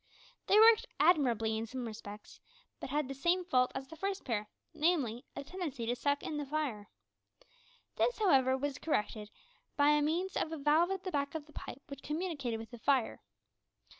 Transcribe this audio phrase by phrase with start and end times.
[0.47, 2.39] They worked admirably in some respects,
[2.79, 6.37] but had the same fault as the first pair, namely, a tendency to suck in
[6.37, 6.89] the fire!
[7.97, 9.29] This, however, was corrected
[9.77, 12.79] by means of a valve at the back of the pipe which communicated with the
[12.79, 13.21] fire.